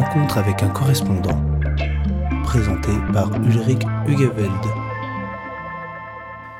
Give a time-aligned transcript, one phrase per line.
[0.00, 1.38] rencontre avec un correspondant,
[2.44, 4.79] présenté par Ulrich Hugeveld.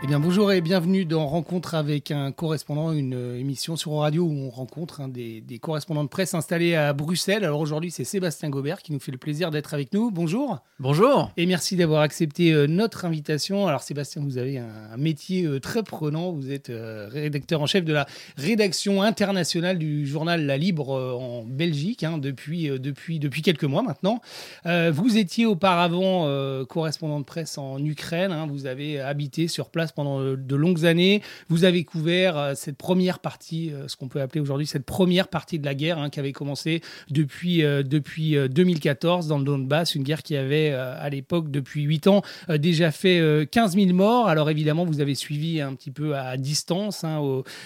[0.02, 4.24] Eh bien, bonjour et bienvenue dans Rencontre avec un correspondant, une euh, émission sur radio
[4.24, 7.44] où on rencontre des, correspondants de presse installés à Bruxelles.
[7.44, 10.10] Alors aujourd'hui, c'est Sébastien Gobert qui nous fait le plaisir d'être avec nous.
[10.10, 10.60] Bonjour.
[10.78, 11.30] Bonjour.
[11.36, 13.66] Et merci d'avoir accepté euh, notre invitation.
[13.66, 16.32] Alors Sébastien, vous avez un, métier euh, très prenant.
[16.32, 18.06] Vous êtes rédacteur en chef de la
[18.38, 24.22] rédaction internationale du journal La Libre en Belgique hein, depuis, depuis, depuis quelques mois maintenant.
[24.64, 26.26] Vous étiez auparavant
[26.64, 28.32] correspondant de presse en Ukraine.
[28.32, 28.46] Hein.
[28.46, 31.22] Vous avez habité sur place pendant euh, de longues années.
[31.48, 35.28] Vous avez couvert euh, cette première partie, euh, ce qu'on peut appeler aujourd'hui cette première
[35.28, 40.02] partie de la guerre hein, qui avait commencé depuis, depuis 2014 dans le Donbass, une
[40.02, 44.28] guerre qui avait à l'époque, depuis 8 ans, déjà fait 15 000 morts.
[44.28, 47.20] Alors évidemment, vous avez suivi un petit peu à distance, hein,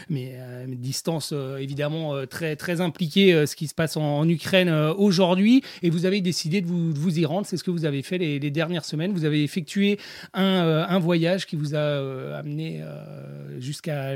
[0.08, 0.36] mais
[0.68, 5.62] distance évidemment très, très impliquée ce qui se passe en, Ukraine aujourd'hui.
[5.82, 7.46] Et vous avez décidé de vous, y rendre.
[7.46, 9.12] C'est ce que vous avez fait les, les dernières semaines.
[9.12, 9.98] Vous avez effectué
[10.32, 14.14] un, un voyage qui vous a euh, amené euh, jusqu'à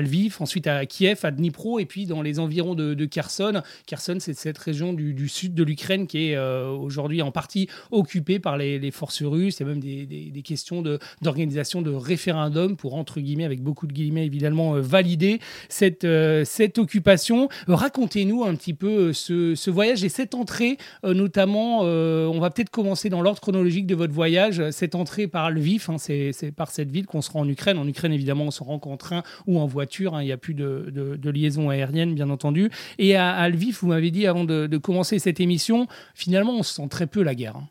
[0.00, 3.62] Lviv, ensuite à Kiev, à Dnipro, et puis dans les environs de, Kherson.
[3.86, 8.38] Kherson, c'est cette région du, sud de l'Ukraine qui est euh, aujourd'hui en partie occupée
[8.38, 9.58] par les, forces russes.
[9.58, 10.82] Il y a même des, questions
[11.22, 16.06] d'organisation de, référendum pour, entre guillemets, avec beaucoup de guillemets évidemment, valider cette,
[16.44, 17.48] cette occupation.
[17.66, 23.22] Racontez-nous un petit peu ce, voyage et cette entrée, notamment, on va peut-être commencer dans
[23.22, 27.21] l'ordre chronologique de votre voyage, cette entrée par Lviv, hein, c'est par cette ville qu'on
[27.22, 27.78] se rend en Ukraine.
[27.78, 30.14] En Ukraine, évidemment, on se rend qu'en train ou en voiture.
[30.14, 30.22] Hein.
[30.22, 32.70] Il n'y a plus de, liaison aérienne, bien entendu.
[32.98, 36.88] Et à, Lviv, vous m'avez dit avant de, commencer cette émission, finalement, on se sent
[36.88, 37.56] très peu la guerre.
[37.56, 37.68] Hein.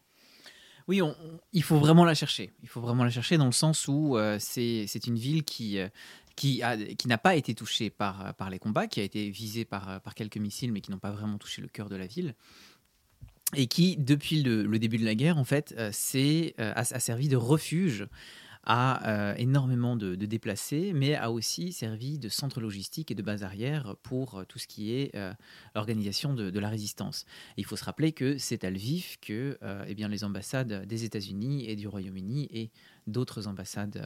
[0.87, 0.99] Oui,
[1.53, 2.51] il faut vraiment la chercher.
[2.63, 5.87] Il faut vraiment la chercher dans le sens où euh, c'est une ville qui, euh,
[6.35, 6.61] qui,
[7.05, 10.71] n'a pas été touchée par, par les combats, qui a été visée par, quelques missiles,
[10.71, 12.35] mais qui n'ont pas vraiment touché le cœur de la ville.
[13.55, 15.91] Et qui, depuis le, début de la guerre, en fait, euh,
[16.57, 18.07] a, a, servi de refuge
[18.63, 23.43] a euh, énormément de, déplacés, mais a aussi servi de centre logistique et de base
[23.43, 25.33] arrière pour euh, tout ce qui est euh,
[25.73, 27.25] l'organisation de, la résistance.
[27.57, 29.57] il faut se rappeler que c'est à Lviv que
[29.87, 32.69] eh bien, les ambassades des États-Unis et du Royaume-Uni et
[33.07, 34.05] d'autres ambassades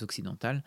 [0.00, 0.64] occidentales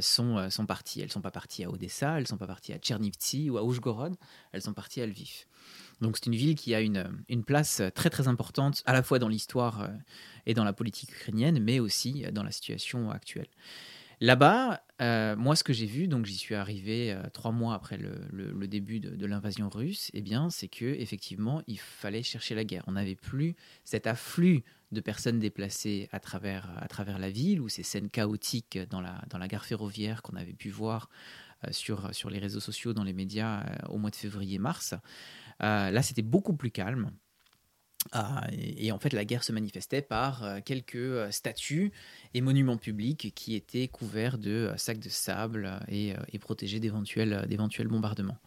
[0.00, 1.00] sont, sont parties.
[1.00, 3.58] Elles ne sont pas parties à Odessa, elles ne sont pas parties à Tchernivtsi ou
[3.58, 4.16] à Oujgorod,
[4.52, 5.44] elles sont parties à Lviv.
[6.00, 9.18] Donc c'est une ville qui a une, une, place très très importante à la fois
[9.18, 9.90] dans l'histoire
[10.46, 13.48] et dans la politique ukrainienne, mais aussi dans la situation actuelle.
[14.20, 17.96] Là-bas, euh, moi, ce que j'ai vu, donc j'y suis arrivé euh, trois mois après
[17.96, 22.82] le, début de, l'invasion russe, eh bien, c'est que effectivement, il fallait chercher la guerre.
[22.88, 23.54] On n'avait plus
[23.84, 28.78] cet afflux de personnes déplacées à travers, à travers la ville ou ces scènes chaotiques
[28.90, 31.08] dans la, dans la gare ferroviaire qu'on avait pu voir
[31.64, 34.94] euh, sur, sur les réseaux sociaux, dans les médias au mois de février-mars.
[35.60, 37.10] Là, c'était beaucoup plus calme.
[38.12, 41.92] Ah, et, en fait, la guerre se manifestait par euh, quelques euh, statues
[42.32, 47.46] et monuments publics qui étaient couverts de euh, sacs de sable et, protégés d'éventuels,
[47.86, 48.38] bombardements.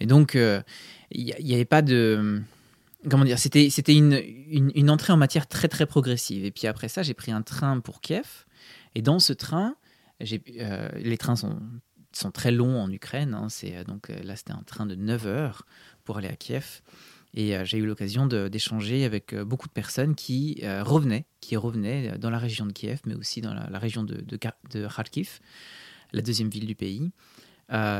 [0.00, 2.40] Et donc, il n'y avait pas de
[3.08, 4.20] comment dire, c'était une,
[4.50, 6.44] une, entrée en matière très très progressive.
[6.44, 8.46] Et puis après ça, j'ai pris un train pour Kiev.
[8.94, 9.76] Et dans ce train,
[10.20, 11.60] les trains sont,
[12.12, 13.34] sont très longs en Ukraine.
[13.34, 13.48] Hein.
[13.50, 15.66] c'est donc là, c'était un train de 9 heures
[16.08, 16.80] pour aller à Kiev.
[17.34, 21.54] Et euh, j'ai eu l'occasion d'échanger avec euh, beaucoup de personnes qui euh, revenaient, qui
[21.54, 25.40] revenaient dans la région de Kiev, mais aussi dans la, région de, Kharkiv,
[26.14, 27.10] la deuxième ville du pays,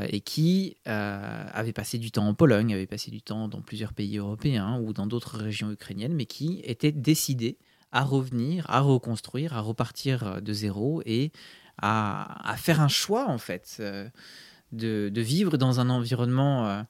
[0.09, 4.17] et qui avaient passé du temps en Pologne, avaient passé du temps dans plusieurs pays
[4.17, 7.59] européens ou dans d'autres régions ukrainiennes, mais qui étaient décidés
[7.93, 11.31] à revenir, à reconstruire, à repartir de zéro et
[11.77, 13.83] à, faire un choix, en fait,
[14.73, 16.87] de, vivre dans un environnement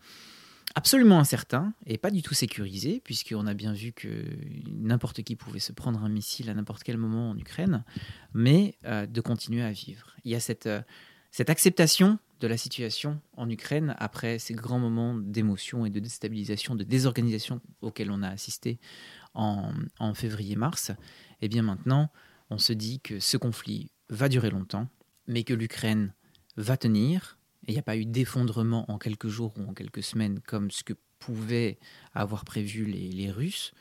[0.75, 4.25] absolument incertain et pas du tout sécurisé, puisqu'on a bien vu que
[4.71, 7.85] n'importe qui pouvait se prendre un missile à n'importe quel moment en Ukraine,
[8.35, 10.15] mais euh, de continuer à vivre.
[10.25, 10.83] Il y a cette, euh,
[11.31, 16.75] cette acceptation de la situation en Ukraine après ces grands moments d'émotion et de déstabilisation,
[16.75, 18.79] de désorganisation auxquels on a assisté
[19.35, 20.91] en, en février-mars.
[21.41, 22.11] Et eh bien maintenant,
[22.51, 24.89] on se dit que ce conflit va durer longtemps,
[25.27, 26.15] mais que l'Ukraine
[26.57, 27.38] va tenir,
[27.69, 30.83] il n'y a pas eu d'effondrement en quelques jours ou en quelques semaines comme ce
[30.83, 31.79] que pouvaient
[32.15, 33.73] avoir prévu les, Russes.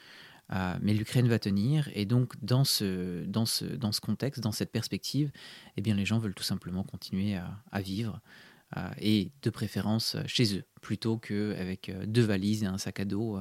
[0.54, 1.90] Euh, mais l'Ukraine va tenir.
[1.94, 5.32] Et donc, dans ce, dans, ce, dans ce contexte, dans cette perspective,
[5.78, 7.38] eh bien, les gens veulent tout simplement continuer
[7.72, 8.20] à, vivre.
[8.76, 13.06] Euh, et de préférence chez eux, plutôt qu'avec euh, deux valises et un sac à
[13.06, 13.40] dos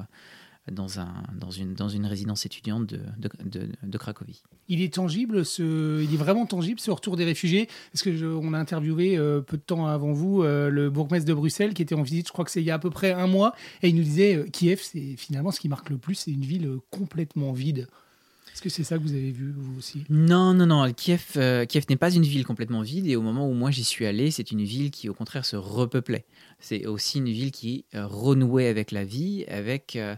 [0.71, 4.41] dans, un, dans, une, dans une résidence étudiante de, de, de, Cracovie.
[4.67, 7.69] Il est tangible, ce, il est vraiment tangible ce retour des réfugiés?
[7.93, 11.33] Est-ce que on a interviewé euh, peu de temps avant vous euh, le bourgmestre de
[11.33, 13.11] Bruxelles qui était en visite, je crois que c'est il y a à peu près
[13.11, 16.15] un mois, et il nous disait euh, Kiev, c'est finalement ce qui marque le plus,
[16.15, 17.87] c'est une ville complètement vide.
[18.53, 20.03] Est-ce que c'est ça que vous avez vu, vous aussi?
[20.09, 20.91] Non, non, non.
[20.91, 21.37] Kiev,
[21.69, 23.05] Kiev n'est pas une ville complètement vide.
[23.05, 25.55] Et au moment où moi j'y suis allé, c'est une ville qui, au contraire, se
[25.55, 26.25] repeuplait.
[26.59, 30.15] C'est aussi une ville qui renouait avec la vie, avec euh,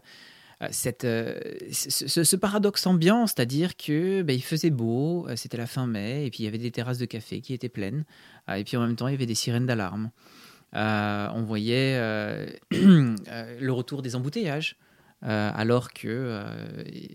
[0.72, 1.40] cette, euh,
[1.72, 6.30] ce, paradoxe ambiant, c'est-à-dire que ben, il faisait beau, euh, c'était la fin mai, et
[6.30, 8.04] puis il y avait des terrasses de café qui étaient pleines,
[8.54, 10.12] et puis en même temps il y avait des sirènes d'alarme.
[10.74, 11.98] on voyait
[12.72, 14.76] le retour des embouteillages,
[15.22, 16.42] alors que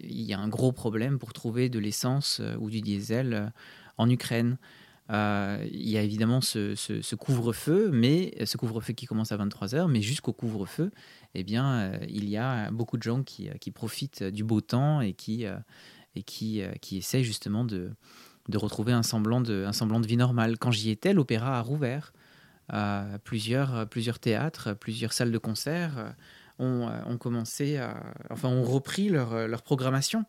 [0.02, 3.52] il y a un gros problème pour trouver de l'essence ou du diesel
[3.98, 4.56] en Ukraine.
[5.10, 9.88] Euh, il y a évidemment ce, couvre-feu, mais ce couvre-feu qui commence à 23 heures,
[9.88, 10.90] mais jusqu'au couvre-feu,
[11.34, 15.12] eh bien, euh, il y a beaucoup de gens qui, profitent du beau temps et
[15.12, 17.92] qui, euh, essayent justement de,
[18.54, 20.58] retrouver un semblant de, vie normale.
[20.58, 22.12] Quand j'y étais, l'opéra a rouvert.
[23.24, 26.14] plusieurs, théâtres, plusieurs salles de concert
[26.58, 27.78] ont, commencé
[28.30, 30.24] enfin, ont repris leur programmation.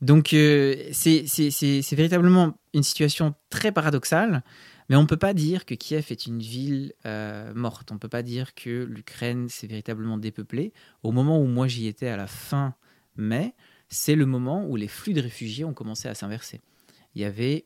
[0.00, 4.42] Donc euh, c'est véritablement une situation très paradoxale,
[4.88, 7.90] mais on ne peut pas dire que Kiev est une ville euh, morte.
[7.90, 10.72] On ne peut pas dire que l'Ukraine s'est véritablement dépeuplée.
[11.02, 12.74] Au moment où moi j'y étais à la fin
[13.16, 13.54] mai,
[13.88, 16.60] c'est le moment où les flux de réfugiés ont commencé à s'inverser.
[17.14, 17.64] Il y avait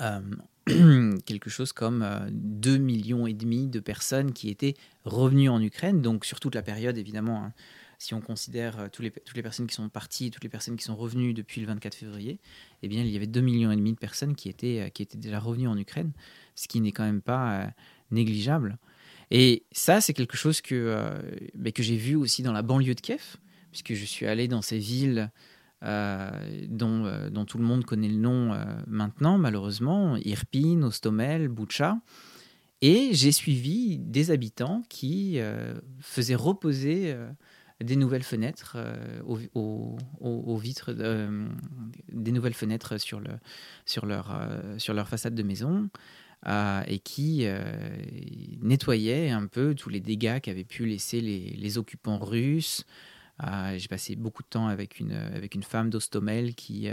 [0.00, 0.20] euh,
[1.24, 6.24] quelque chose comme 2 millions et demi de personnes qui étaient revenues en Ukraine, donc
[6.24, 7.44] sur toute la période évidemment.
[7.44, 7.52] Hein,
[8.02, 10.96] si on considère euh, toutes les, personnes qui sont parties, toutes les personnes qui sont
[10.96, 12.40] revenues depuis le 24 février,
[12.82, 15.38] eh bien, il y avait 2,5 millions de personnes qui étaient, euh, qui étaient déjà
[15.38, 16.12] revenues en Ukraine,
[16.56, 17.66] ce qui n'est quand même pas euh,
[18.10, 18.78] négligeable.
[19.30, 21.22] Et ça, c'est quelque chose que,
[21.74, 23.36] que j'ai vu aussi dans la banlieue de Kiev,
[23.70, 25.30] puisque je suis allé dans ces villes
[25.80, 28.54] dont, dont, tout le monde connaît le nom
[28.86, 31.98] maintenant, malheureusement, Irpin, Ostomel, Boucha.
[32.82, 35.38] Et j'ai suivi des habitants qui
[36.00, 37.16] faisaient reposer
[37.82, 39.20] des nouvelles fenêtres euh,
[39.54, 41.48] aux, vitres, euh,
[42.12, 43.38] des nouvelles fenêtres euh,
[43.86, 44.06] sur
[44.94, 45.88] leur façade de maison.
[46.86, 47.46] et qui
[48.60, 52.84] nettoyaient un peu tous les dégâts qu'avaient pu laisser les, occupants russes.
[53.76, 56.88] J'ai passé beaucoup de temps avec une femme d'Ostomel qui,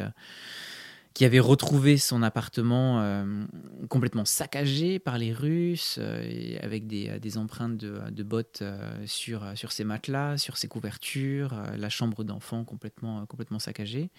[1.14, 3.46] qui avait retrouvé son appartement euh,
[3.90, 8.64] complètement saccagé par les Russes, euh, avec des, euh, des, empreintes de, bottes
[9.06, 14.12] sur, ses matelas, sur ses couvertures, la chambre d'enfant complètement, complètement saccagée,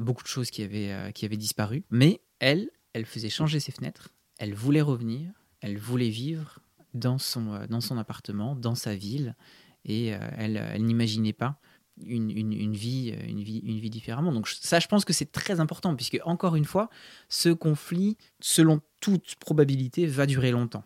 [0.00, 1.82] beaucoup de choses qui avaient, disparu.
[1.90, 6.60] Mais elle, elle faisait changer ses fenêtres, elle voulait revenir, elle voulait vivre
[6.94, 7.50] dans son,
[7.98, 9.34] appartement, dans sa ville,
[9.84, 11.58] et elle n'imaginait pas
[12.04, 14.32] une, une, vie, une, vie, une vie différemment.
[14.32, 16.90] Donc ça, je pense que c'est très important, puisque encore une fois,
[17.28, 20.84] ce conflit, selon toute probabilité, va durer longtemps.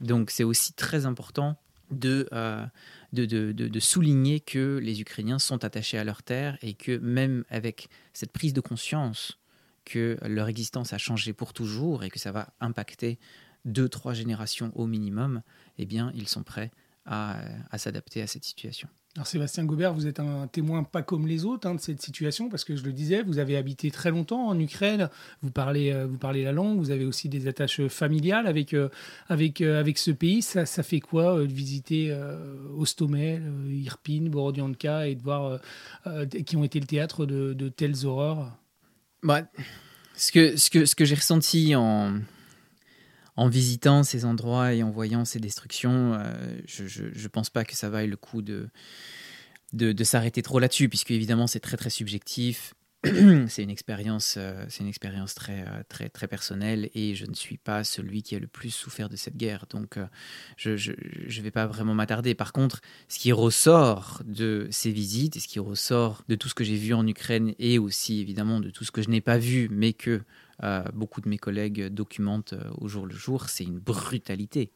[0.00, 1.56] Donc c'est aussi très important
[1.90, 2.64] de, euh,
[3.12, 7.44] de, de, de, souligner que les Ukrainiens sont attachés à leur terre et que même
[7.48, 9.38] avec cette prise de conscience
[9.84, 13.18] que leur existence a changé pour toujours et que ça va impacter
[13.64, 15.42] deux, trois générations au minimum,
[15.78, 16.70] eh bien, ils sont prêts
[17.04, 17.38] à,
[17.70, 18.88] à s'adapter à cette situation.
[19.16, 22.48] Alors Sébastien Gobert, vous êtes un témoin pas comme les autres hein, de cette situation,
[22.48, 25.08] parce que je le disais, vous avez habité très longtemps en Ukraine,
[25.40, 28.88] vous parlez, euh, vous parlez la langue, vous avez aussi des attaches familiales avec, euh,
[29.28, 30.42] avec, euh, avec ce pays.
[30.42, 32.12] Ça, ça fait quoi de visiter
[32.76, 35.60] Ostomel, Irpin, Borodianka et de voir
[36.44, 38.50] qui ont été le théâtre de, de telles horreurs?
[39.22, 39.42] Bah,
[40.16, 42.14] ce que, ce que, ce que j'ai ressenti en,
[43.36, 47.74] en visitant ces endroits et en voyant ces destructions, euh, je ne pense pas que
[47.74, 48.68] ça vaille le coup de,
[49.72, 52.74] de, s'arrêter trop là-dessus, puisque évidemment c'est très très subjectif.
[53.48, 57.34] c'est une expérience, euh, c'est une expérience très euh, très très personnelle et je ne
[57.34, 59.98] suis pas celui qui a le plus souffert de cette guerre, donc
[60.56, 62.34] je ne vais pas vraiment m'attarder.
[62.34, 66.54] Par contre, ce qui ressort de ces visites et ce qui ressort de tout ce
[66.54, 69.36] que j'ai vu en Ukraine et aussi évidemment de tout ce que je n'ai pas
[69.36, 70.22] vu, mais que
[70.62, 74.72] euh, beaucoup de mes collègues documentent euh, au jour le jour, c'est une brutalité.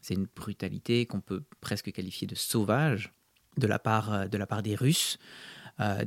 [0.00, 3.12] C'est une brutalité qu'on peut presque qualifier de sauvage
[3.56, 5.18] de la part, euh, de la part des Russes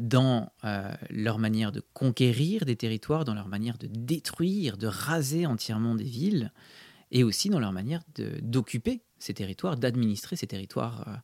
[0.01, 0.51] dans
[1.09, 6.03] leur manière de conquérir des territoires, dans leur manière de détruire, de raser entièrement des
[6.03, 6.51] villes,
[7.09, 8.01] et aussi dans leur manière
[8.41, 11.21] d'occuper ces territoires, d'administrer ces territoires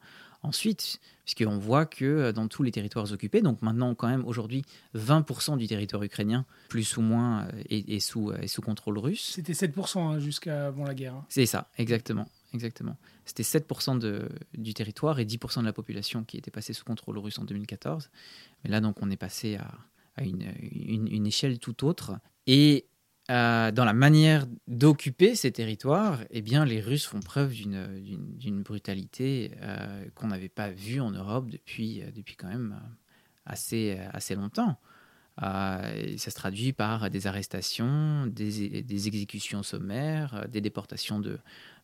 [0.48, 4.64] ensuite, puisqu'on voit que euh, dans tous les territoires occupés, donc maintenant quand même aujourd'hui
[4.96, 9.34] 20% du territoire ukrainien, plus ou moins, euh, est, sous, euh, est sous contrôle russe.
[9.36, 11.16] C'était 7% hein, jusqu'à avant la guerre.
[11.16, 11.26] Hein.
[11.30, 12.28] C'est ça, exactement.
[12.54, 12.98] exactement.
[13.26, 17.18] C'était 7% de, du territoire et 10% de la population qui était passée sous contrôle
[17.18, 18.10] russe en 2014.
[18.64, 19.70] Mais là, donc, on est passé à,
[20.16, 22.14] à une, une, une, échelle tout autre.
[22.48, 22.88] Et
[23.30, 29.52] euh, dans la manière d'occuper ces territoires, eh bien, les Russes font preuve d'une brutalité
[29.62, 32.80] euh, qu'on n'avait pas vue en Europe depuis, euh, depuis quand même
[33.46, 34.78] assez, assez longtemps.
[35.40, 35.82] ça
[36.18, 41.40] se traduit par des arrestations, des, des exécutions sommaires, des déportations de,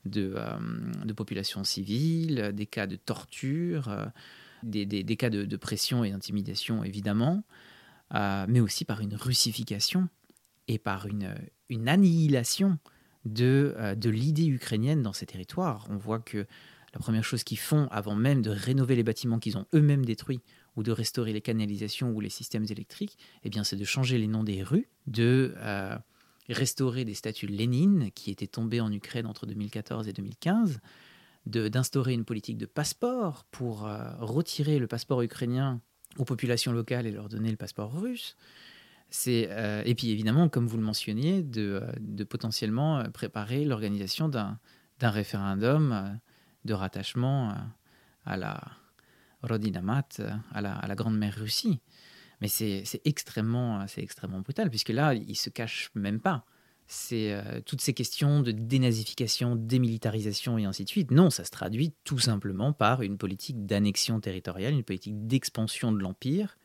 [0.06, 0.36] de,
[1.04, 4.12] de, populations civiles, des cas de torture,
[4.64, 7.44] des, des, des, cas de, de pression et d'intimidation, évidemment,
[8.14, 10.10] mais aussi par une russification
[10.68, 11.36] et par une,
[11.88, 12.78] annihilation
[13.26, 15.88] de, euh, de l'idée ukrainienne dans ces territoires.
[15.90, 16.46] On voit que
[16.94, 20.42] la première chose qu'ils font avant même de rénover les bâtiments qu'ils ont eux-mêmes détruits
[20.76, 24.28] ou de restaurer les canalisations ou les systèmes électriques, eh bien, c'est de changer les
[24.28, 25.98] noms des rues, de euh,
[26.50, 30.80] restaurer des statues Lénine qui étaient tombées en Ukraine entre 2014 et 2015,
[31.46, 35.82] d'instaurer une politique de passeport pour euh, retirer le passeport ukrainien
[36.18, 38.38] aux populations locales et leur donner le passeport russe,
[39.28, 44.60] euh, et puis évidemment, comme vous le mentionniez, de, euh, potentiellement euh, préparer l'organisation d'un
[45.02, 46.20] référendum
[46.66, 47.54] de rattachement
[48.26, 48.62] à la
[49.42, 50.08] Rodinamat,
[50.54, 51.82] à la, à la Grande Mère Russie.
[52.40, 56.46] Mais c'est extrêmement, extrêmement brutal, puisque là, il se cache même pas.
[56.88, 61.12] C'est toutes ces questions de dénazification, démilitarisation et ainsi de suite.
[61.12, 66.00] Non, ça se traduit tout simplement par une politique d'annexion territoriale, une politique d'expansion de
[66.00, 66.58] l'empire,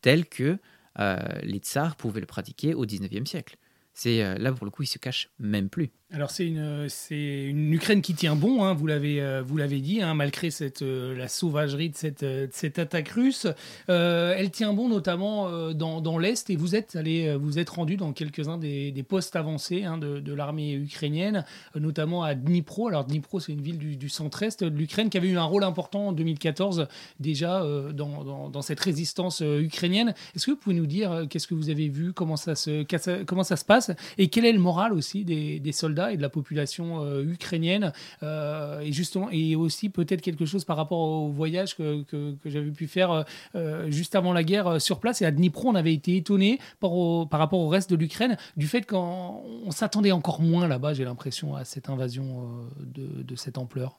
[0.00, 0.58] telle que
[0.96, 3.56] les tsars pouvaient le pratiquer au 19e siècle.
[3.94, 5.92] C'est euh, là pour le coup, il se cache même plus.
[6.12, 10.02] Alors c'est une, une Ukraine qui tient bon, hein, vous l'avez, euh, vous l'avez dit,
[10.02, 13.46] hein, malgré cette, euh, la sauvagerie de cette, de cette attaque russe.
[13.88, 18.12] elle tient bon notamment dans, dans l'Est et vous êtes allé, vous êtes rendu dans
[18.12, 21.44] quelques-uns des, des postes avancés hein, de, de l'armée ukrainienne,
[21.74, 22.88] notamment à Dnipro.
[22.88, 25.64] Alors Dnipro, c'est une ville du, du centre-est de l'Ukraine qui avait eu un rôle
[25.64, 26.86] important en 2014
[27.18, 27.60] déjà
[27.92, 30.14] dans, dans, dans, cette résistance ukrainienne.
[30.36, 32.84] Est-ce que vous pouvez nous dire qu'est-ce que vous avez vu, comment ça se,
[33.24, 33.90] comment ça se passe?
[34.18, 37.92] Et quel est le moral aussi des, des soldats et de la population euh, ukrainienne.
[38.22, 42.70] Euh, et justement, et aussi peut-être quelque chose par rapport au voyage que, que, j'avais
[42.70, 45.22] pu faire euh, juste avant la guerre sur place.
[45.22, 46.90] Et à Dnipro, on avait été étonné par,
[47.28, 51.54] par rapport au reste de l'Ukraine du fait qu'on s'attendait encore moins là-bas, j'ai l'impression,
[51.54, 52.48] à cette invasion
[52.80, 53.98] de, de cette ampleur.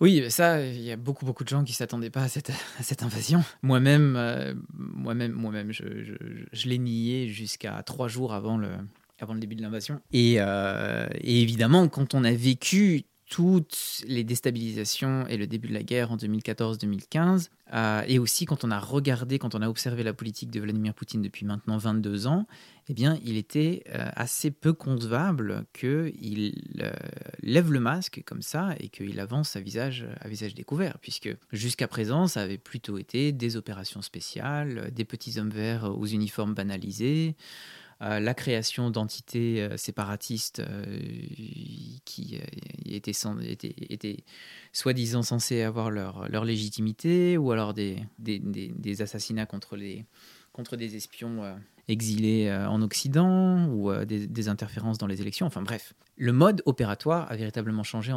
[0.00, 2.52] Oui, ça, il y a beaucoup, beaucoup de gens qui ne s'attendaient pas à cette,
[2.80, 3.42] cette invasion.
[3.62, 5.84] Moi-même, moi-même, moi-même, je,
[6.52, 8.70] je l'ai nié jusqu'à trois jours avant le,
[9.24, 10.00] avant le début de l'invasion.
[10.14, 15.82] Euh, et, évidemment, quand on a vécu toutes les déstabilisations et le début de la
[15.82, 20.12] guerre en 2014-2015, euh, et aussi quand on a regardé, quand on a observé la
[20.12, 22.46] politique de Vladimir Poutine depuis maintenant 22 ans,
[22.88, 26.54] eh bien, il était euh, assez peu concevable qu'il
[27.42, 31.88] lève le masque comme ça et qu'il avance à visage, à visage découvert, puisque jusqu'à
[31.88, 37.34] présent, ça avait plutôt été des opérations spéciales, des petits hommes verts aux uniformes banalisés,
[38.00, 40.84] la création d'entités euh, séparatistes euh,
[42.04, 42.44] qui euh,
[42.86, 44.24] étaient,
[44.72, 47.98] soi-disant censées avoir leur, légitimité, ou alors des,
[49.00, 51.56] assassinats contre, des espions
[51.88, 55.94] exilés en Occident, ou des, interférences dans les élections, enfin bref.
[56.16, 58.12] Le mode opératoire a véritablement changé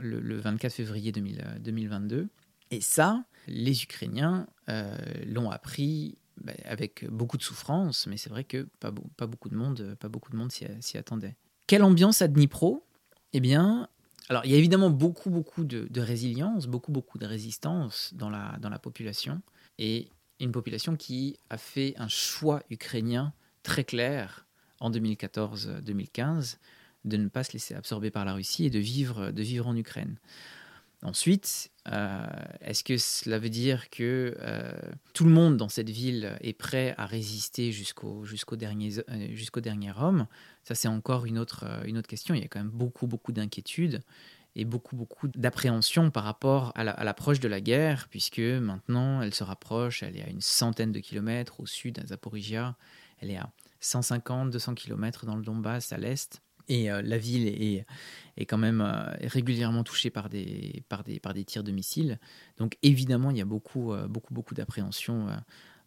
[0.00, 2.28] le, 24 février 2022.
[2.70, 4.46] Et ça, les Ukrainiens
[5.26, 9.96] l'ont appris bah, avec beaucoup de souffrance, mais c'est vrai que pas, beaucoup de monde,
[9.98, 11.36] pas beaucoup de monde s'y attendait.
[11.66, 12.84] Quelle ambiance à Dnipro?
[13.32, 13.88] Eh bien,
[14.28, 18.56] alors il y a évidemment beaucoup, beaucoup de, résilience, beaucoup, beaucoup de résistance dans la,
[18.60, 19.40] dans la population,
[19.78, 20.08] et
[20.40, 24.46] une population qui a fait un choix ukrainien très clair
[24.80, 26.58] en 2014-2015
[27.04, 29.76] de ne pas se laisser absorber par la Russie et de vivre, de vivre en
[29.76, 30.18] Ukraine.
[31.02, 32.26] Ensuite, euh,
[32.62, 34.72] est-ce que cela veut dire que euh,
[35.12, 38.60] tout le monde dans cette ville est prêt à résister jusqu'au euh,
[39.60, 40.26] dernier homme?
[40.62, 41.66] Ça, c'est encore une autre,
[42.08, 42.34] question.
[42.34, 44.00] Il y a quand même beaucoup, beaucoup d'inquiétudes
[44.56, 49.44] et beaucoup, beaucoup d'appréhension par rapport à l'approche de la guerre, puisque maintenant, elle se
[49.44, 52.74] rapproche, elle est à une centaine de kilomètres au sud, à Zaporizhia,
[53.18, 56.40] elle est à 150, 200 kilomètres dans le Donbass, à l'est.
[56.68, 57.86] Et euh, la ville est,
[58.36, 62.18] est quand même euh, régulièrement touchée par des, par, des, par des tirs de missiles.
[62.58, 65.28] Donc évidemment, il y a beaucoup, euh, beaucoup, beaucoup d'appréhension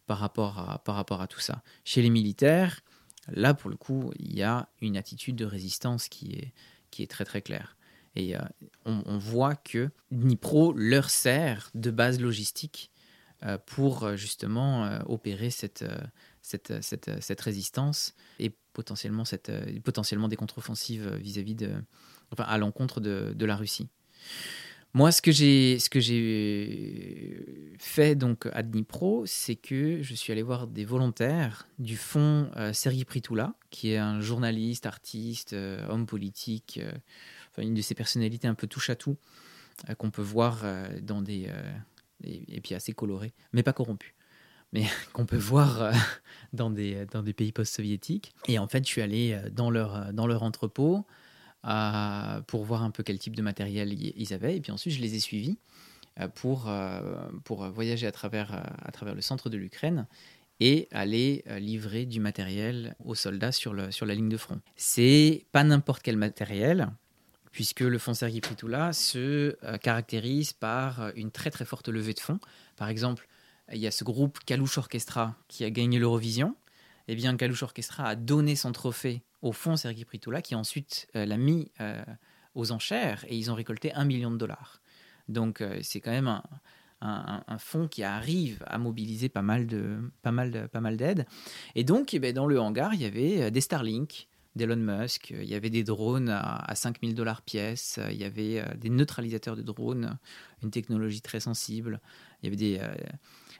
[0.06, 1.62] par, rapport à, par rapport à tout ça.
[1.84, 2.80] Chez les militaires,
[3.28, 6.52] là, pour le coup, il y a une attitude de résistance qui est,
[6.90, 7.76] qui est très, très claire.
[8.16, 8.34] Et
[8.84, 12.90] on, voit que Dnipro leur sert de base logistique
[13.66, 15.84] pour justement opérer cette,
[16.42, 21.72] cette, cette, cette, résistance et potentiellement, cette, potentiellement des contre-offensives vis-à-vis de,
[22.32, 23.88] enfin, à l'encontre de, de, la Russie.
[24.92, 30.32] Moi, ce que j'ai, ce que j'ai fait donc à Dnipro, c'est que je suis
[30.32, 35.86] allé voir des volontaires du fonds euh, Sergi Pritoula, qui est un journaliste, artiste, euh,
[35.88, 36.90] homme politique, euh,
[37.50, 39.16] enfin, une de ces personnalités un peu touche à tout
[39.96, 40.62] qu'on peut voir
[41.00, 41.48] dans des
[42.22, 44.14] et, puis assez coloré, mais pas corrompu
[44.72, 45.92] mais qu'on peut voir
[46.52, 48.32] dans des, dans des pays post-soviétiques.
[48.48, 51.04] Et en fait, je suis allé dans leur, dans leur entrepôt
[52.46, 54.56] pour voir un peu quel type de matériel ils avaient.
[54.56, 55.58] Et puis ensuite, je les ai suivis
[56.20, 57.00] euh, pour, euh,
[57.70, 60.06] voyager à travers, euh, le centre de l'Ukraine
[60.62, 64.60] et aller livrer du matériel aux soldats sur la ligne de front.
[64.76, 66.90] C'est pas n'importe quel matériel,
[67.50, 72.40] puisque le fonds Sergi Pritoula se caractérise par une très très forte levée de fonds.
[72.76, 73.26] Par exemple,
[73.72, 76.56] il y a ce groupe Kalouche Orchestra qui a gagné l'Eurovision.
[77.08, 81.26] Eh bien, Kalouche Orchestra a donné son trophée au fond Sergi Pritoula, qui ensuite euh,
[81.26, 82.02] l'a mis euh,
[82.54, 84.80] aux enchères et ils ont récolté un million de dollars.
[85.28, 86.42] Donc euh, c'est quand même un,
[87.00, 91.26] un, fonds qui arrive à mobiliser pas mal d'aides.
[91.74, 95.48] Et donc, eh ben, dans le hangar, il y avait des Starlink d'Elon Musk, il
[95.48, 100.18] y avait des drones à, 5000 dollars pièce, il y avait des neutralisateurs de drones,
[100.62, 102.00] une technologie très sensible,
[102.42, 102.80] il y avait des,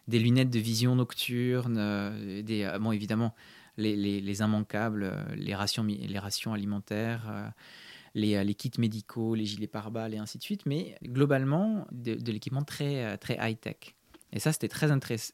[0.09, 3.35] des lunettes de vision nocturne, des, bon évidemment
[3.81, 7.49] les, immanquables, euh, les rations, les rations alimentaires, euh,
[8.15, 12.65] les, les, kits médicaux, les gilets pare-balles et ainsi de suite, mais globalement de, l'équipement
[12.65, 13.95] très, euh, très high-tech.
[14.33, 14.89] Et ça, c'était très,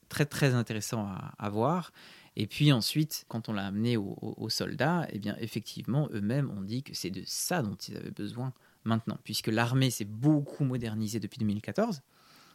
[0.09, 1.07] très, très intéressant
[1.39, 1.93] à, voir.
[2.35, 6.83] Et puis ensuite, quand on l'a amené aux, soldats, eh bien, effectivement, eux-mêmes ont dit
[6.83, 8.55] que c'est de ça dont ils avaient besoin
[8.85, 12.01] maintenant, puisque l'armée s'est beaucoup modernisée depuis 2014,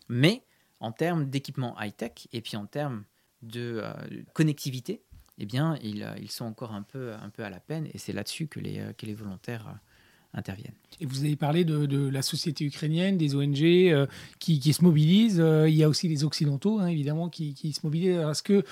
[0.09, 0.43] mais
[0.81, 3.05] en termes d'équipement high-tech et puis en termes
[3.41, 3.81] de
[4.33, 5.01] connectivité,
[5.41, 7.97] eh bien, ils, euh, ils, sont encore un peu, un peu à la peine, et
[7.97, 10.75] c'est là-dessus que les, euh, que les volontaires euh, interviennent.
[10.99, 14.07] Et vous avez parlé de, de la société ukrainienne, des ONG
[14.39, 15.43] qui, qui, se mobilisent.
[15.67, 18.17] il y a aussi les Occidentaux, hein, évidemment, qui, qui, se mobilisent.
[18.17, 18.63] Est-ce que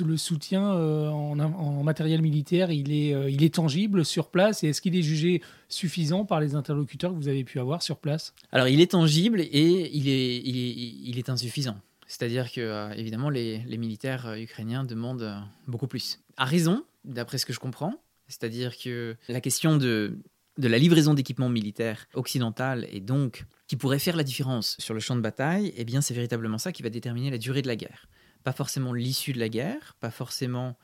[0.00, 4.80] le soutien en, en, matériel militaire, il est, il est tangible sur place et est-ce
[4.80, 8.34] qu'il est jugé suffisant par les interlocuteurs que vous avez pu avoir sur place?
[8.52, 11.76] Alors, il est tangible et il est, il est, insuffisant.
[12.06, 16.18] C'est-à-dire que, euh, évidemment, les, militaires euh, ukrainiens demandent euh, beaucoup plus.
[16.36, 17.94] À raison, d'après ce que je comprends.
[18.28, 20.18] C'est-à-dire que la question de,
[20.58, 25.00] de la livraison d'équipements militaires occidental et donc qui pourrait faire la différence sur le
[25.00, 27.76] champ de bataille, eh bien, c'est véritablement ça qui va déterminer la durée de la
[27.76, 28.08] guerre.
[28.44, 30.76] Pas forcément l'issue de la guerre, pas forcément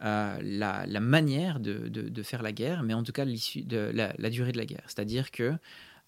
[0.00, 4.66] la, la, manière de, faire la guerre, mais en tout cas la durée de la
[4.66, 4.82] guerre.
[4.86, 5.54] C'est-à-dire que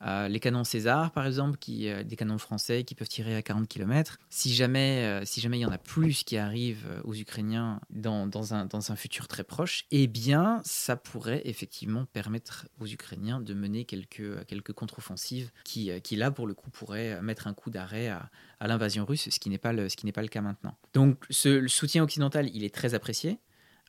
[0.03, 3.43] euh, les canons César, par exemple, qui, euh, des canons français qui peuvent tirer à
[3.43, 4.19] 40 km.
[4.29, 8.27] Si jamais, euh, si jamais il y en a plus qui arrivent aux Ukrainiens dans,
[8.27, 13.41] dans, un, dans un futur très proche, eh bien, ça pourrait effectivement permettre aux Ukrainiens
[13.41, 17.71] de mener quelques, quelques contre-offensives qui, qui, là, pour le coup, pourraient mettre un coup
[17.71, 18.31] d'arrêt à,
[18.67, 20.77] l'invasion russe, ce qui n'est pas, le, pas le cas maintenant.
[20.93, 23.39] Donc, ce, le soutien occidental, il est très apprécié.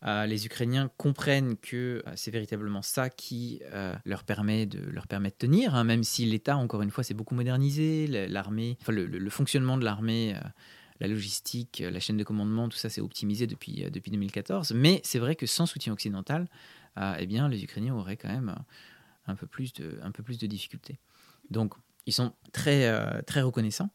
[0.05, 5.07] Euh, les Ukrainiens comprennent que euh, c'est véritablement ça qui euh, leur, permet de, leur
[5.07, 9.29] permet de tenir, hein, même si l'État, encore une fois, s'est beaucoup modernisé, l'armée, le,
[9.29, 10.35] fonctionnement de l'armée,
[10.99, 14.73] la logistique, la chaîne de commandement, tout ça s'est optimisé depuis, depuis 2014.
[14.73, 16.47] Mais c'est vrai que sans soutien occidental,
[17.19, 18.55] eh bien, les Ukrainiens auraient quand même
[19.27, 20.99] un peu plus de, un peu plus de difficultés.
[21.49, 21.73] Donc,
[22.05, 23.91] ils sont très, très reconnaissants,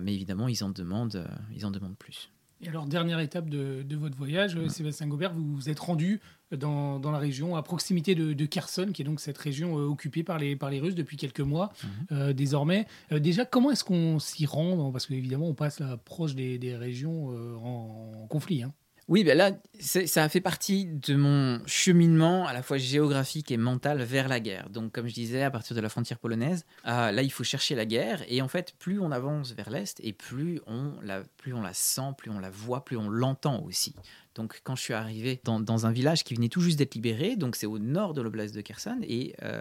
[0.00, 2.30] mais évidemment, ils en demandent, ils en demandent plus.
[2.62, 6.20] Et alors, dernière étape de, votre voyage, Sébastien Gobert, vous vous êtes rendu
[6.52, 9.86] dans, dans, la région, à proximité de, de, Kherson, qui est donc cette région euh,
[9.86, 11.90] occupée par les, par les Russes depuis quelques mois mhm.
[12.12, 12.86] euh, désormais.
[13.12, 16.76] Euh, déjà, comment est-ce qu'on s'y rend Parce qu'évidemment, on passe là, proche des, des
[16.76, 17.28] régions
[17.62, 18.62] en, conflit.
[18.62, 18.72] Hein.
[19.08, 24.02] Oui, ben là, ça fait partie de mon cheminement à la fois géographique et mental
[24.02, 24.68] vers la guerre.
[24.68, 27.76] Donc, comme je disais, à partir de la frontière polonaise, euh, là, il faut chercher
[27.76, 28.24] la guerre.
[28.26, 31.72] Et en fait, plus on avance vers l'est, et plus on, la, plus on la
[31.72, 33.94] sent, plus on la voit, plus on l'entend aussi.
[34.34, 37.54] Donc, quand je suis arrivé dans, un village qui venait tout juste d'être libéré, donc
[37.54, 39.60] c'est au nord de l'oblast de Kherson, et euh,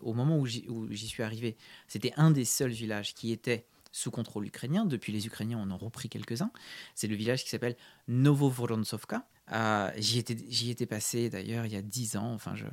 [0.00, 1.54] au moment où j'y suis arrivé,
[1.86, 4.84] c'était un des seuls villages qui était sous contrôle ukrainien.
[4.84, 6.50] Depuis, les Ukrainiens en ont repris quelques-uns.
[6.94, 7.76] C'est le village qui s'appelle
[8.08, 9.26] Novovoronsovka.
[9.52, 10.36] Euh, j'y étais,
[10.68, 12.32] étais passé d'ailleurs il y a dix ans.
[12.32, 12.64] Enfin, je,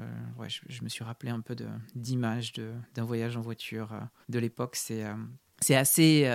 [0.67, 1.55] je, me suis rappelé un peu
[1.95, 2.53] d'images
[2.93, 3.99] d'un voyage en voiture euh,
[4.29, 4.75] de l'époque.
[4.75, 5.15] C'est euh,
[5.59, 6.29] c'est assez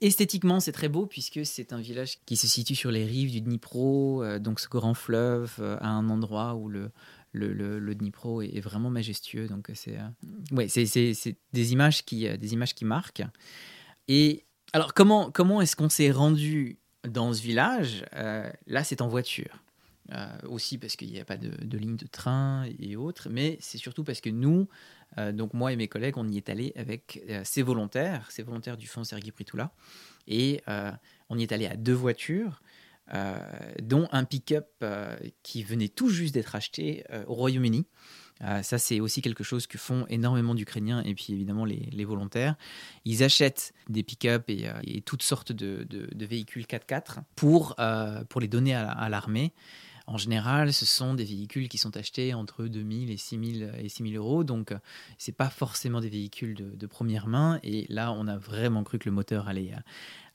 [0.00, 3.42] esthétiquement c'est très beau puisque c'est un village qui se situe sur les rives du
[3.42, 6.90] Dnipro, donc ce grand fleuve, à un endroit où le,
[7.34, 9.46] le, Dnipro est, vraiment majestueux.
[9.48, 10.66] Donc c'est euh, ouais,
[11.52, 13.22] des images qui euh, des images qui marquent.
[14.08, 18.04] Et alors comment comment est-ce qu'on s'est rendu dans ce village?
[18.14, 19.64] Euh, Là, c'est en voiture.
[20.12, 23.78] euh, aussi parce qu'il n'y a pas de, ligne de train et autres, mais c'est
[23.78, 24.68] surtout parce que nous,
[25.16, 28.42] euh, donc moi et mes collègues, on y est allé avec euh, ces volontaires, ces
[28.42, 29.72] volontaires du fonds Sergi Pritoula,
[30.26, 30.62] et
[31.30, 32.60] on y est allé à deux voitures,
[33.82, 34.84] dont un pick-up
[35.42, 37.86] qui venait tout juste d'être acheté au Royaume-Uni.
[38.62, 42.56] ça, c'est aussi quelque chose que font énormément d'Ukrainiens et puis évidemment les, volontaires.
[43.04, 45.86] Ils achètent des pick-up et, toutes sortes de,
[46.24, 47.76] véhicules 4x4 pour,
[48.28, 49.52] pour les donner à l'armée.
[50.06, 54.16] En général, ce sont des véhicules qui sont achetés entre 2000 et 6000 et 6000
[54.16, 54.74] euros, donc
[55.16, 57.58] c'est pas forcément des véhicules de, première main.
[57.62, 59.72] Et là, on a vraiment cru que le moteur allait,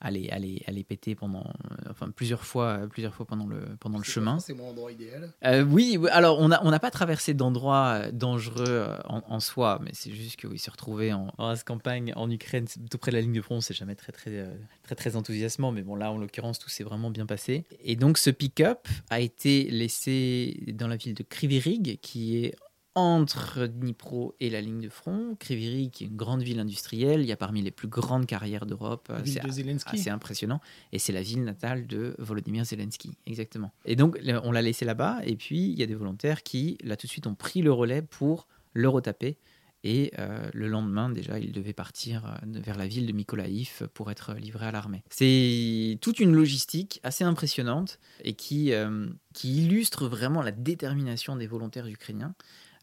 [0.00, 1.44] aller, aller, aller péter pendant,
[1.88, 4.38] enfin plusieurs fois, plusieurs fois pendant le, pendant le chemin.
[4.38, 5.32] C'est mon endroit idéal?
[5.44, 9.90] Euh, oui, alors on n'a on pas traversé d'endroits euh, dangereux euh, en, soi, mais
[9.92, 13.34] c'est juste qu'il s'est retrouvé en, en campagne en Ukraine, tout près de la ligne
[13.34, 14.48] de front, c'est jamais très, très,
[14.82, 17.64] très, très enthousiasmant, mais bon, là en l'occurrence, tout s'est vraiment bien passé.
[17.84, 22.54] Et donc ce pick-up a été laissé dans la ville de Krivirig, qui est
[22.94, 25.36] entre Dnipro et la ligne de front.
[25.38, 28.66] Kriviri, qui est une grande ville industrielle, il y a parmi les plus grandes carrières
[28.66, 29.10] d'Europe.
[29.96, 30.60] C'est impressionnant.
[30.92, 33.72] Et c'est la ville natale de Volodymyr Zelensky, exactement.
[33.84, 35.20] Et donc, on l'a laissé là-bas.
[35.24, 37.72] Et puis, il y a des volontaires qui, là, tout de suite, ont pris le
[37.72, 39.36] relais pour le retaper.
[39.82, 44.10] Et euh, le lendemain, déjà, il devait partir euh, vers la ville de Mykolaïv pour
[44.10, 45.02] être livré à l'armée.
[45.08, 51.46] C'est toute une logistique assez impressionnante et qui, euh, qui illustre vraiment la détermination des
[51.46, 52.34] volontaires ukrainiens.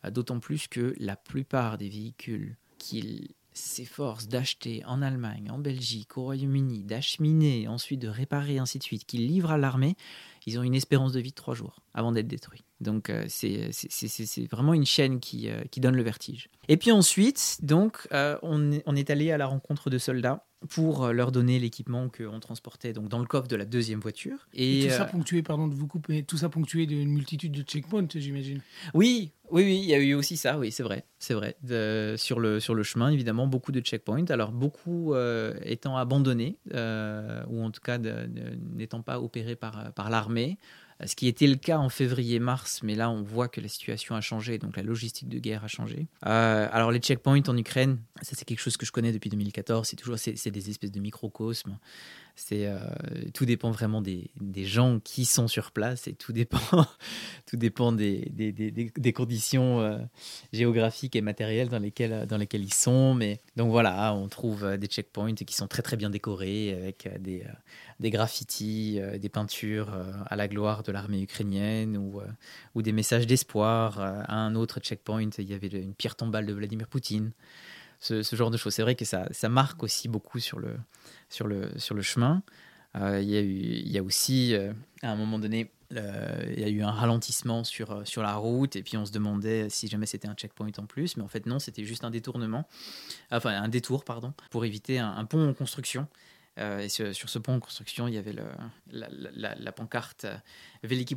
[0.08, 6.18] Euh, d'autant plus que la plupart des véhicules qu'ils s'efforcent d'acheter en Allemagne, en Belgique,
[6.18, 9.96] au Royaume-Uni, d'acheminer, ensuite de réparer, ainsi de suite, qu'ils livrent à l'armée,
[10.46, 12.64] ils ont une espérance de vie de trois jours avant d'être détruits.
[12.82, 13.72] Donc euh, c'est
[14.52, 16.50] vraiment une chaîne qui, euh, qui, donne le vertige.
[16.68, 21.06] Et puis ensuite, donc, on, est, on, est, allé à la rencontre de soldats pour
[21.06, 24.48] euh, leur donner l'équipement qu'on transportait donc dans le coffre de la deuxième voiture.
[24.54, 27.62] Et, tout ça euh, ponctué, pardon de vous couper, tout ça ponctué d'une multitude de
[27.62, 28.62] checkpoints, j'imagine.
[28.94, 31.56] Oui, oui, oui, il y a eu aussi ça, oui, c'est vrai, c'est vrai.
[32.18, 34.26] sur, le, sur le chemin, évidemment, beaucoup de checkpoints.
[34.30, 40.58] Alors, beaucoup euh, étant abandonnés, ou en tout cas n'étant pas opérés par, par l'armée
[41.06, 44.22] ce qui était le cas en février-mars, mais là on voit que la situation a
[44.22, 46.08] changé, donc la logistique de guerre a changé.
[46.26, 49.88] Euh, alors les checkpoints en Ukraine, ça c'est quelque chose que je connais depuis 2014,
[49.88, 51.78] c'est toujours c'est des espèces de microcosmes.
[52.36, 52.78] C'est euh,
[53.34, 56.60] tout dépend vraiment des, des, gens qui sont sur place et tout dépend
[57.48, 59.98] tout dépend des, des, des conditions euh,
[60.54, 63.16] géographiques et matérielles dans lesquelles dans lesquelles ils sont.
[63.16, 67.44] Mais donc voilà, on trouve des checkpoints qui sont très très bien décorés avec des
[68.00, 72.28] des graffitis, euh, des peintures euh, à la gloire de l'armée ukrainienne ou, euh,
[72.76, 74.00] ou des messages d'espoir.
[74.00, 77.32] à un autre checkpoint, il y avait une pierre tombale de Vladimir Poutine.
[78.00, 78.74] Ce, genre de choses.
[78.74, 80.78] C'est vrai que ça, marque aussi beaucoup sur le,
[82.02, 82.44] chemin.
[82.96, 84.56] il, y a y a aussi,
[85.02, 88.98] à un moment donné, il y a eu un ralentissement sur, la route et puis
[88.98, 91.86] on se demandait si jamais c'était un checkpoint en plus, mais en fait non, c'était
[91.86, 92.68] juste un détournement,
[93.32, 96.08] enfin un détour pardon, pour éviter un pont en construction
[96.60, 98.34] euh, et sur, ce pont en construction, il y avait
[98.92, 100.38] la, pancarte euh,
[100.84, 101.16] Veliki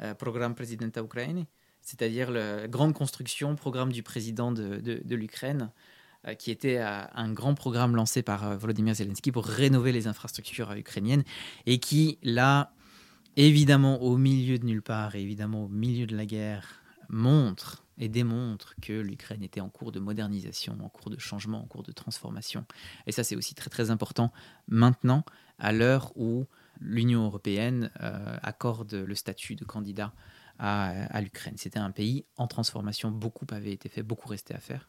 [0.00, 1.46] euh, programme président Ukraine,
[1.88, 5.70] c'est-à-dire la grande construction, programme du président de, l'Ukraine,
[6.38, 11.24] qui était un grand programme lancé par Volodymyr Zelensky pour rénover les infrastructures ukrainiennes
[11.64, 12.72] et qui, là,
[13.36, 18.10] évidemment, au milieu de nulle part et évidemment au milieu de la guerre, montre et
[18.10, 21.92] démontre que l'Ukraine était en cours de modernisation, en cours de changement, en cours de
[21.92, 22.66] transformation.
[23.06, 24.30] Et ça, c'est aussi très très important
[24.68, 25.24] maintenant,
[25.58, 26.46] à l'heure où
[26.80, 30.12] l'Union européenne euh, accorde le statut de candidat
[30.58, 31.54] à, l'Ukraine.
[31.56, 34.88] C'était un pays en transformation, beaucoup avait été fait, beaucoup restait à faire,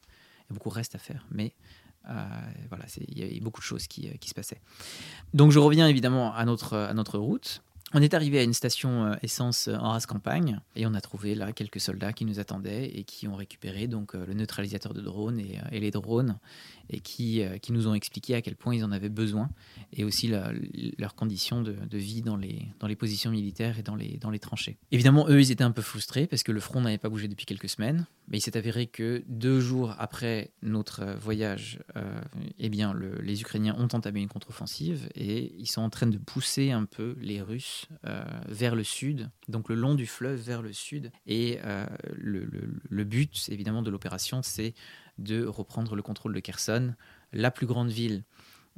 [0.50, 1.54] et beaucoup reste à faire, mais
[2.10, 2.14] euh,
[2.70, 4.62] voilà, il y avait beaucoup de choses qui, qui, se passaient.
[5.34, 7.62] Donc je reviens évidemment à notre, à notre route.
[7.92, 11.02] On est arrivé à une station euh, essence euh, en race campagne et on a
[11.02, 14.94] trouvé là quelques soldats qui nous attendaient et qui ont récupéré donc euh, le neutralisateur
[14.94, 16.38] de drones et, les drones
[16.90, 19.50] et qui, qui nous ont expliqué à quel point ils en avaient besoin
[19.94, 20.32] et aussi
[20.98, 24.40] leurs conditions de, vie dans les, dans les positions militaires et dans les, dans les
[24.40, 24.78] tranchées.
[24.92, 27.46] Évidemment, eux, ils étaient un peu frustrés parce que le front n'avait pas bougé depuis
[27.46, 31.80] quelques semaines, mais il s'est avéré que deux jours après notre voyage,
[32.58, 36.72] eh bien, les Ukrainiens ont entamé une contre-offensive et ils sont en train de pousser
[36.72, 40.74] un peu les Russes euh, vers le sud, donc le long du fleuve vers le
[40.74, 41.12] sud.
[41.26, 44.74] Et euh, le, but, évidemment, de l'opération, c'est
[45.20, 46.96] de reprendre le contrôle de Kherson,
[47.34, 48.24] la plus grande ville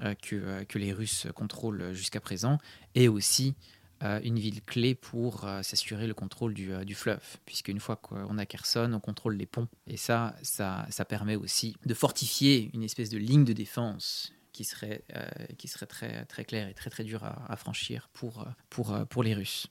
[0.03, 2.57] euh, que, que, les Russes contrôlent jusqu'à présent,
[2.95, 3.55] et aussi
[4.23, 8.91] une ville clé pour s'assurer le contrôle du, du fleuve, puisqu'une fois qu'on a Kherson,
[8.95, 9.67] on contrôle les ponts.
[9.85, 14.63] Et ça, ça, ça permet aussi de fortifier une espèce de ligne de défense qui
[14.63, 15.27] serait, euh,
[15.57, 19.33] qui serait très, très clair et très très dur à, franchir pour, pour, pour les
[19.33, 19.67] Russes.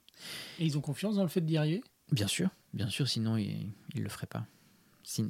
[0.59, 1.83] Et ils ont confiance dans le fait d'y arriver?
[2.13, 4.47] Bien sûr, bien sûr, sinon ils ne le feraient pas.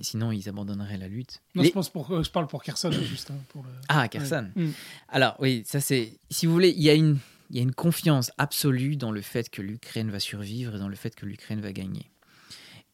[0.03, 1.41] Sinon, ils abandonneraient la lutte.
[1.55, 3.31] Non, je, pense pour, euh, je parle pour Kherson, juste.
[3.31, 4.51] Hein, pour Ah, Kherson.
[4.55, 4.71] Mm.
[5.09, 6.19] Alors, oui, ça c'est.
[6.31, 9.23] Si vous voulez, il y, a une, il y a une confiance absolue dans le
[9.23, 12.11] fait que l'Ukraine va survivre et dans le fait que l'Ukraine va gagner.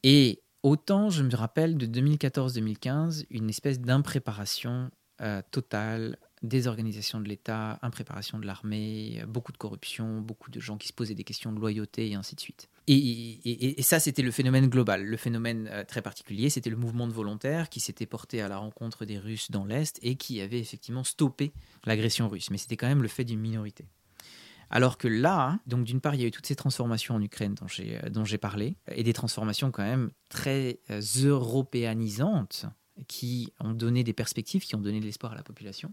[0.05, 7.29] Et autant, je me rappelle de 2014-2015, une espèce d'impréparation euh, totale des organisations de
[7.29, 11.53] l'État, impréparation de l'armée, beaucoup de corruption, beaucoup de gens qui se posaient des questions
[11.53, 12.69] de loyauté et ainsi de suite.
[12.89, 15.05] Et, ça, c'était le phénomène global.
[15.05, 18.59] Le phénomène euh, très particulier, c'était le mouvement de volontaires qui s'était porté à la
[18.59, 21.53] rencontre des Russes dans l'Est et qui avait effectivement stoppé
[21.85, 22.51] l'agression russe.
[22.51, 23.87] Mais c'était quand même le fait d'une minorité.
[24.71, 27.55] Alors que là, donc d'une part, il y a eu toutes ces transformations en Ukraine
[27.55, 32.67] dont j'ai, euh, parlé, et des transformations quand même très euh, européanisantes
[33.09, 35.93] qui ont donné des perspectives, qui ont donné de l'espoir à la population.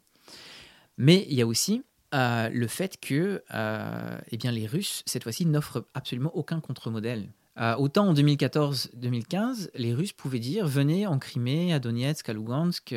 [0.98, 5.24] Mais il y a aussi euh, le fait que euh, eh bien, les Russes, cette
[5.24, 7.30] fois-ci, n'offrent absolument aucun contre-modèle.
[7.60, 12.96] Euh, autant en 2014-2015, les Russes pouvaient dire venez en Crimée, à Donetsk, à Lugansk,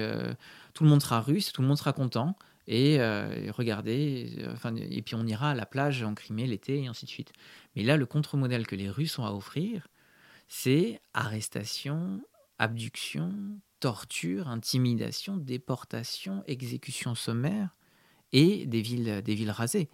[0.74, 2.98] tout le monde sera russe, tout le monde sera content, et
[3.50, 7.10] regardez, enfin, et puis on ira à la plage en Crimée l'été, et ainsi de
[7.10, 7.32] suite.
[7.74, 9.88] Mais là, le contre-modèle que les Russes ont à offrir,
[10.48, 12.22] c'est arrestation,
[12.58, 13.34] abduction,
[13.80, 17.75] torture, intimidation, déportation, exécution sommaire
[18.32, 19.88] et des villes, des villes rasées.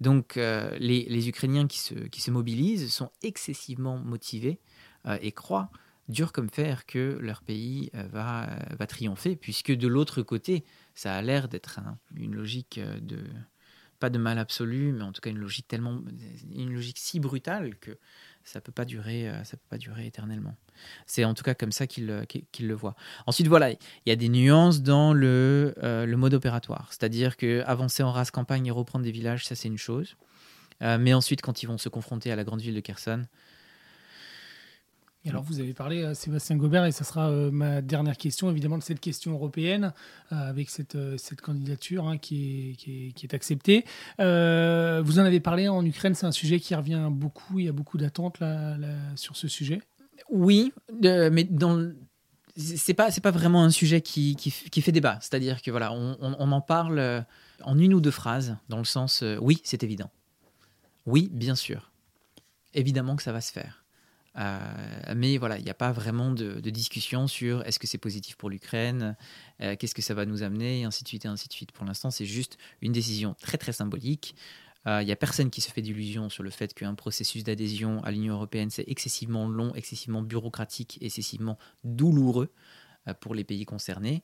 [0.00, 4.60] Donc euh, les, Ukrainiens qui se, mobilisent sont excessivement motivés
[5.06, 5.70] euh, et croient,
[6.08, 11.14] dur comme fer, que leur pays euh, va, va triompher, puisque de l'autre côté, ça
[11.14, 11.80] a l'air d'être
[12.14, 13.24] une logique de,
[13.98, 16.02] pas de mal absolu, mais en tout cas une logique tellement,
[16.54, 17.98] une logique si brutale que
[18.46, 20.54] ça peut pas durer, euh, ça peut pas durer éternellement.
[21.04, 22.94] C'est en tout cas comme ça qu'il le voit.
[23.26, 27.62] Ensuite, voilà, il y a des nuances dans le, euh, le mode opératoire, c'est-à-dire que
[27.66, 30.16] avancer en race campagne et reprendre des villages, ça c'est une chose.
[30.82, 33.24] Euh, mais ensuite, quand ils vont se confronter à la grande ville de Kherson,
[35.28, 38.82] alors, vous avez parlé, à Sébastien Gobert, et ça sera ma dernière question, évidemment, de
[38.82, 39.92] cette question européenne,
[40.30, 43.84] avec cette, cette candidature hein, qui, est, qui, est, qui, est, acceptée.
[44.18, 44.24] vous
[45.18, 47.98] en avez parlé en Ukraine, c'est un sujet qui revient beaucoup, il y a beaucoup
[47.98, 48.76] d'attentes là,
[49.16, 49.80] sur ce sujet
[50.30, 51.92] Oui, mais dans
[52.56, 55.18] c'est pas c'est pas vraiment un sujet qui, qui, qui fait débat.
[55.20, 57.24] C'est-à-dire que voilà, on, on, en parle
[57.62, 60.10] en une ou deux phrases, dans le sens oui, c'est évident.
[61.06, 61.92] Oui, bien sûr.
[62.74, 63.85] Évidemment que ça va se faire.
[64.38, 64.58] Euh,
[65.14, 68.50] mais voilà, il n'y a pas vraiment de, discussion sur est-ce que c'est positif pour
[68.50, 69.16] l'Ukraine,
[69.62, 71.72] euh, qu'est-ce que ça va nous amener, et ainsi de suite, et ainsi de suite.
[71.72, 74.36] Pour l'instant, c'est juste une décision très très symbolique.
[74.86, 78.02] Euh, il n'y a personne qui se fait d'illusion sur le fait qu'un processus d'adhésion
[78.04, 82.52] à l'Union européenne, c'est excessivement long, excessivement bureaucratique, excessivement douloureux
[83.20, 84.22] pour les pays concernés.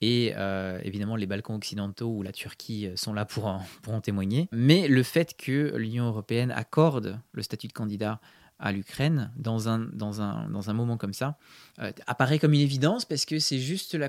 [0.00, 0.34] Et
[0.82, 4.48] évidemment, les Balkans occidentaux ou la Turquie sont là pour en témoigner.
[4.52, 8.20] Mais le fait que l'Union européenne accorde le statut de candidat
[8.62, 11.36] à l'Ukraine dans un, dans, un, dans un moment comme ça
[11.80, 14.08] euh, apparaît comme une évidence parce que c'est juste la,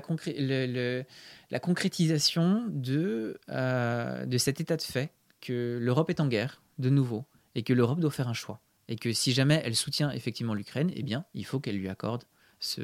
[1.50, 6.88] la concrétisation de, euh, de cet état de fait que l'Europe est en guerre de
[6.88, 8.60] nouveau et que l'Europe doit faire un choix.
[8.86, 12.24] Et que si jamais elle soutient effectivement l'Ukraine, eh bien, il faut qu'elle lui accorde
[12.60, 12.82] ce,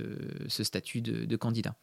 [0.49, 1.77] ce statut de, de candidat.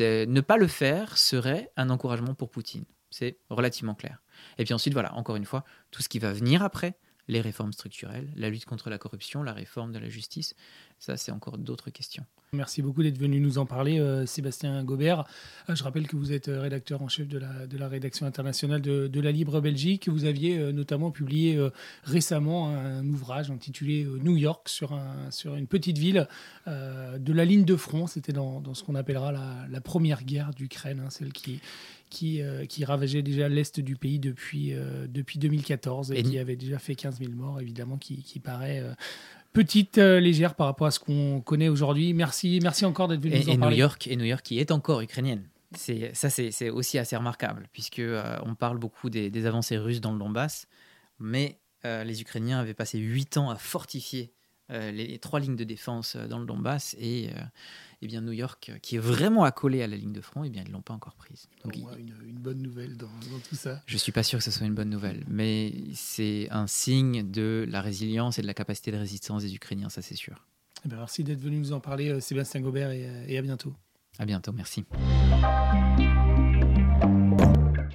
[0.00, 2.84] Ne pas le faire serait un encouragement pour Poutine.
[3.10, 4.22] C'est relativement clair.
[4.58, 6.96] Et puis ensuite, voilà, encore une fois, tout ce qui va venir après,
[7.28, 10.54] les réformes structurelles, la lutte contre la corruption, la réforme de la justice.
[10.98, 12.26] Ça, c'est encore d'autres questions.
[12.52, 15.24] Merci beaucoup d'être venu nous en parler, euh, Sébastien Gobert.
[15.68, 18.26] Euh, je rappelle que vous êtes euh, rédacteur en chef de la, de la rédaction
[18.26, 20.08] internationale de, la Libre Belgique.
[20.08, 21.58] Vous aviez notamment publié
[22.04, 26.28] récemment un, ouvrage intitulé New York sur, un, sur une petite ville
[26.66, 28.06] de la ligne de front.
[28.06, 31.60] C'était dans, dans, ce qu'on appellera la, la, première guerre d'Ukraine, hein, celle qui,
[32.10, 34.74] qui, qui, ravageait déjà l'est du pays depuis,
[35.08, 38.82] depuis 2014 et, qui avait déjà fait 15 000 morts, évidemment, qui, qui paraît
[39.54, 42.12] petite, euh, légère par rapport à ce qu'on connaît aujourd'hui.
[42.12, 43.76] Merci, merci encore d'être venu et, nous en et parler.
[43.76, 45.48] New York, et New York qui est encore ukrainienne.
[45.74, 50.12] C'est, ça, c'est, aussi assez remarquable, puisque euh, on parle beaucoup des, avancées russes dans
[50.12, 50.68] le Donbass,
[51.18, 54.32] mais euh, les Ukrainiens avaient passé huit ans à fortifier
[54.70, 57.30] les, trois lignes de défense dans le Donbass, et,
[58.02, 60.62] eh bien New York, qui est vraiment accolé à la ligne de front, eh bien
[60.66, 61.48] ils l'ont pas encore prise.
[61.64, 63.08] Donc, une, bonne nouvelle dans,
[63.48, 63.82] tout ça.
[63.86, 67.66] Je suis pas sûr que ce soit une bonne nouvelle, mais c'est un signe de
[67.68, 70.46] la résilience et de la capacité de résistance des Ukrainiens, ça c'est sûr.
[70.84, 73.42] Eh ben, merci d'être venu nous en parler, euh, Sébastien Gobert, et, euh, et à
[73.42, 73.74] bientôt.
[74.18, 74.84] À bientôt, merci.